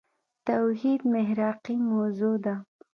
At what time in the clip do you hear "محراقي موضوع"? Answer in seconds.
1.13-2.35